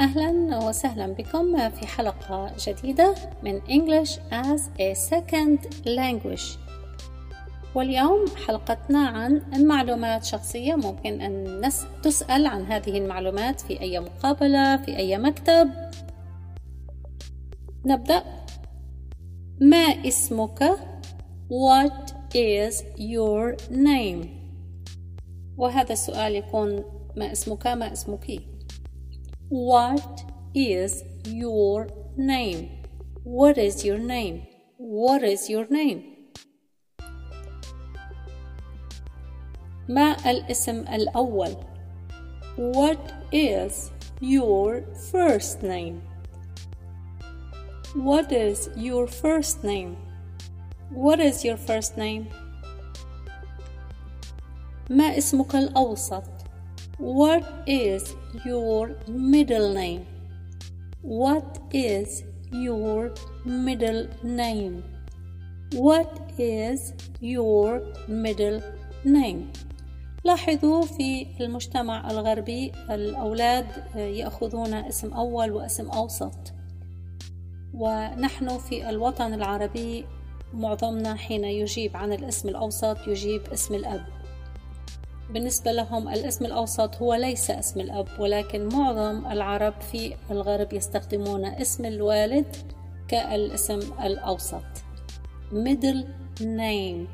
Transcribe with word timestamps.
أهلا 0.00 0.58
وسهلا 0.68 1.06
بكم 1.06 1.70
في 1.70 1.86
حلقة 1.86 2.52
جديدة 2.66 3.14
من 3.42 3.60
English 3.60 4.10
as 4.30 4.60
a 4.78 4.94
Second 4.94 5.86
Language. 5.86 6.58
واليوم 7.74 8.24
حلقتنا 8.46 8.98
عن 8.98 9.42
معلومات 9.66 10.24
شخصية. 10.24 10.74
ممكن 10.74 11.20
أن 11.20 11.60
نس... 11.66 11.86
تسأل 12.02 12.46
عن 12.46 12.64
هذه 12.64 12.98
المعلومات 12.98 13.60
في 13.60 13.80
أي 13.80 14.00
مقابلة 14.00 14.76
في 14.76 14.96
أي 14.96 15.18
مكتب. 15.18 15.70
نبدأ. 17.86 18.22
ما 19.60 20.06
اسمك؟ 20.06 20.78
What 21.50 22.12
is 22.34 22.82
your 22.98 23.56
name? 23.70 24.26
وهذا 25.56 25.92
السؤال 25.92 26.34
يكون 26.36 26.84
ما 27.16 27.32
اسمك 27.32 27.66
ما 27.66 27.92
اسمك؟ 27.92 28.57
What 29.49 30.23
is 30.53 31.03
your 31.25 31.87
name 32.17 32.69
What 33.23 33.57
is 33.57 33.85
your 33.85 33.97
name 33.97 34.47
What 34.77 35.23
is 35.23 35.49
your 35.49 35.67
name 35.69 36.03
ما 39.89 40.15
الاسم 40.31 40.85
الأول 40.87 41.55
What 42.57 43.13
is 43.31 43.91
your 44.21 44.83
first 45.11 45.63
name 45.63 46.01
What 47.95 48.31
is 48.31 48.69
your 48.75 49.07
first 49.07 49.63
name 49.63 49.97
What 50.89 51.19
is 51.19 51.45
your 51.45 51.57
first 51.57 51.97
name 51.97 52.27
ما 54.89 55.17
اسمك 55.17 55.55
الأوسط 55.55 56.36
What 57.00 57.44
is 57.68 58.16
your 58.44 58.96
middle 59.06 59.72
name? 59.72 60.04
What 61.00 61.60
is 61.72 62.24
your 62.50 63.12
middle 63.46 64.08
name? 64.24 64.82
What 65.74 66.10
is 66.40 66.94
your 67.20 67.82
middle 68.08 68.60
name? 69.04 69.52
لاحظوا 70.24 70.82
في 70.82 71.26
المجتمع 71.40 72.10
الغربي 72.10 72.72
الأولاد 72.90 73.66
يأخذون 73.94 74.74
اسم 74.74 75.12
أول 75.12 75.50
واسم 75.52 75.90
أوسط. 75.90 76.52
ونحن 77.74 78.58
في 78.58 78.90
الوطن 78.90 79.34
العربي 79.34 80.04
معظمنا 80.54 81.14
حين 81.14 81.44
يجيب 81.44 81.96
عن 81.96 82.12
الاسم 82.12 82.48
الأوسط 82.48 83.08
يجيب 83.08 83.42
اسم 83.52 83.74
الأب. 83.74 84.17
بالنسبة 85.30 85.72
لهم 85.72 86.08
الاسم 86.08 86.44
الأوسط 86.44 86.96
هو 86.96 87.14
ليس 87.14 87.50
اسم 87.50 87.80
الأب 87.80 88.08
ولكن 88.18 88.68
معظم 88.68 89.26
العرب 89.26 89.80
في 89.80 90.14
الغرب 90.30 90.72
يستخدمون 90.72 91.44
اسم 91.44 91.84
الوالد 91.84 92.56
كالاسم 93.08 93.78
الأوسط. 93.78 94.64
Middle 95.52 96.04
name. 96.40 97.08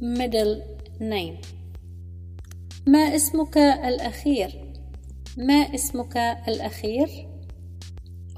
Middle 0.00 0.62
name. 1.00 1.46
ما 2.86 2.98
اسمك 2.98 3.58
الأخير؟ 3.58 4.74
ما 5.36 5.54
اسمك 5.54 6.16
الأخير؟ 6.48 7.28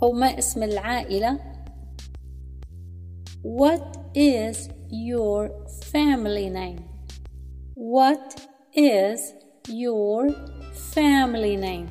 أو 0.03 0.13
ما 0.13 0.39
اسم 0.39 0.63
العائلة؟ 0.63 1.39
What 3.45 4.06
is 4.16 4.70
your 4.90 5.52
family 5.92 6.50
name 6.50 6.80
What 7.76 8.48
is 8.74 9.34
your 9.68 10.30
family 10.94 11.56
name 11.58 11.88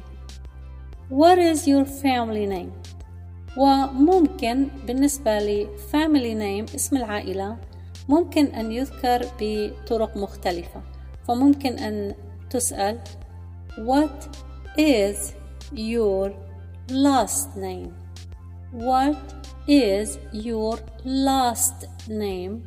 What 1.09 1.39
is 1.39 1.67
your 1.67 1.84
family 1.84 2.47
name 2.47 2.73
وممكن 3.56 4.69
بالنسبة 4.87 5.38
ل 5.38 5.66
family 5.93 6.34
name 6.34 6.75
اسم 6.75 6.97
العائلة 6.97 7.56
ممكن 8.09 8.47
أن 8.47 8.72
يذكر 8.72 9.27
بطرق 9.41 10.16
مختلفة 10.16 10.83
فممكن 11.28 11.78
أن 11.78 12.15
تسأل 12.50 12.99
What 13.78 14.28
is 14.77 15.34
your 15.72 16.33
last 16.91 17.56
name? 17.56 17.94
What 18.72 19.44
is 19.66 20.19
your 20.33 20.78
last 21.05 21.87
name? 22.09 22.62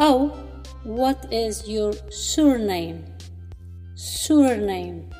أو 0.00 0.30
What 0.84 1.32
is 1.32 1.68
your 1.68 1.92
surname? 2.10 3.04
Surname 3.94 5.10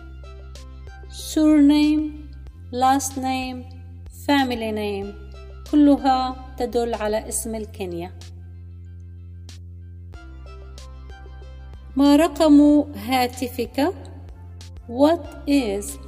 Surname 1.11 2.29
Last 2.73 3.17
name 3.17 3.65
Family 4.27 4.73
name 4.73 5.15
كلها 5.71 6.37
تدل 6.59 6.95
على 6.95 7.29
اسم 7.29 7.55
الكنية 7.55 8.15
ما 11.97 12.17
رقم 12.17 12.61
هاتفك 12.97 13.95
What 14.89 15.49
is 15.49 15.99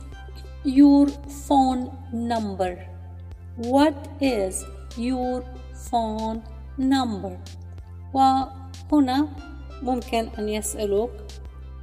your 0.65 1.09
phone 1.47 1.91
number 2.13 2.86
What 3.57 3.95
is 4.21 4.65
your 4.97 5.43
phone 5.91 6.41
number 6.79 7.39
وهنا 8.15 9.29
ممكن 9.83 10.29
أن 10.39 10.49
يسألوك 10.49 11.11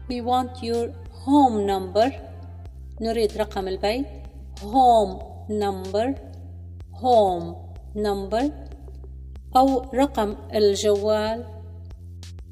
We 0.10 0.22
want 0.22 0.64
your 0.64 0.90
home 1.26 1.66
number 1.66 2.12
نريد 3.02 3.38
رقم 3.38 3.68
البيت 3.68 4.06
home 4.62 5.20
number 5.50 6.16
home 7.02 7.56
number 7.96 8.52
أو 9.56 9.92
رقم 9.94 10.36
الجوال 10.54 11.46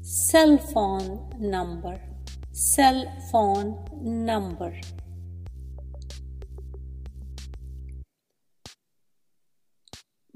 cell 0.02 0.58
phone 0.58 1.18
number 1.40 1.98
cell 2.52 3.06
phone 3.30 3.74
number 4.02 4.72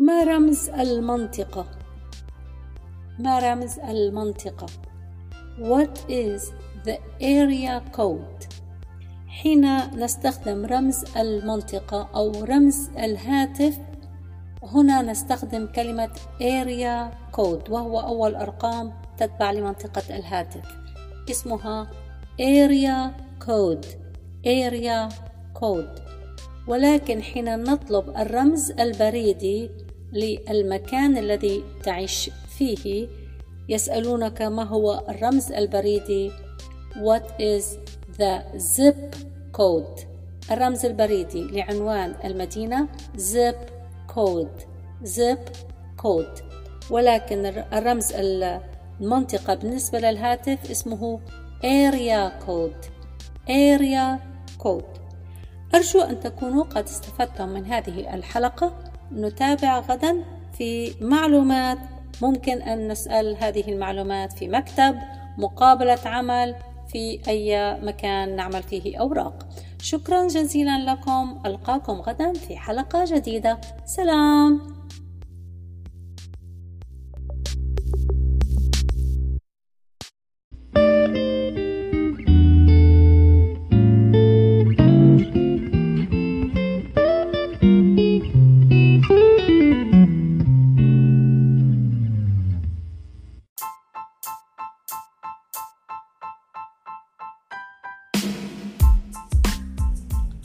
ما 0.07 0.23
رمز 0.23 0.69
المنطقة؟ 0.69 1.65
ما 3.19 3.39
رمز 3.39 3.79
المنطقة؟ 3.79 4.65
What 5.59 5.97
is 6.09 6.41
the 6.85 6.97
area 7.19 7.81
code? 7.97 8.47
حين 9.27 9.77
نستخدم 9.95 10.65
رمز 10.65 11.05
المنطقة 11.17 12.09
أو 12.15 12.43
رمز 12.43 12.89
الهاتف 12.89 13.77
هنا 14.63 15.01
نستخدم 15.01 15.67
كلمة 15.67 16.09
area 16.39 17.13
code 17.37 17.69
وهو 17.69 17.99
أول 17.99 18.35
أرقام 18.35 18.93
تتبع 19.17 19.51
لمنطقة 19.51 20.17
الهاتف. 20.17 20.65
اسمها 21.29 21.87
area 22.39 23.11
code 23.45 23.85
area 24.45 25.13
code. 25.59 26.01
ولكن 26.67 27.21
حين 27.21 27.63
نطلب 27.63 28.09
الرمز 28.09 28.71
البريدي 28.71 29.86
للمكان 30.13 31.17
الذي 31.17 31.63
تعيش 31.83 32.29
فيه 32.57 33.07
يسألونك 33.69 34.41
ما 34.41 34.63
هو 34.63 35.03
الرمز 35.09 35.51
البريدي 35.51 36.31
What 36.95 37.25
is 37.39 37.77
the 38.17 38.41
zip 38.57 39.15
code 39.51 40.07
الرمز 40.51 40.85
البريدي 40.85 41.43
لعنوان 41.43 42.15
المدينة. 42.23 42.87
Zip 43.17 43.71
code. 44.07 44.63
Zip 45.03 45.51
code. 46.01 46.43
ولكن 46.89 47.45
الرمز 47.73 48.13
المنطقة 48.13 49.53
بالنسبة 49.53 49.99
للهاتف 49.99 50.71
اسمه 50.71 51.19
area 51.63 52.31
code. 52.45 52.87
Area 53.49 54.19
code. 54.63 54.99
أرجو 55.75 56.01
أن 56.01 56.19
تكونوا 56.19 56.63
قد 56.63 56.83
استفدتم 56.83 57.49
من 57.49 57.65
هذه 57.65 58.13
الحلقة. 58.13 58.86
نتابع 59.13 59.79
غدا 59.79 60.23
في 60.57 60.93
معلومات. 61.01 61.77
ممكن 62.21 62.61
أن 62.61 62.87
نسأل 62.87 63.37
هذه 63.39 63.71
المعلومات 63.71 64.33
في 64.33 64.47
مكتب 64.47 64.95
مقابلة 65.37 65.99
عمل 66.05 66.55
في 66.87 67.19
أي 67.27 67.77
مكان 67.81 68.35
نعمل 68.35 68.63
فيه 68.63 68.97
أوراق. 68.97 69.47
شكرا 69.81 70.27
جزيلا 70.27 70.91
لكم. 70.91 71.39
ألقاكم 71.45 71.93
غدا 71.93 72.33
في 72.33 72.57
حلقة 72.57 73.05
جديدة. 73.07 73.61
سلام! 73.85 74.61